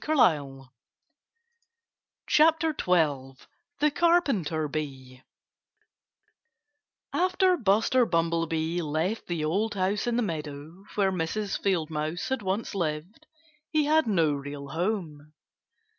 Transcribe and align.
(Page 0.03 0.17
56)] 2.25 2.63
XII 2.65 3.45
THE 3.77 3.91
CARPENTER 3.93 4.67
BEE 4.67 5.21
After 7.13 7.55
Buster 7.55 8.07
Bumblebee 8.07 8.81
left 8.81 9.27
the 9.27 9.45
old 9.45 9.75
house 9.75 10.07
in 10.07 10.15
the 10.15 10.23
meadow, 10.23 10.85
where 10.95 11.11
Mrs. 11.11 11.61
Field 11.61 11.91
Mouse 11.91 12.29
had 12.29 12.41
once 12.41 12.73
lived, 12.73 13.27
he 13.69 13.85
had 13.85 14.07
no 14.07 14.33
real 14.33 14.69
home. 14.69 15.33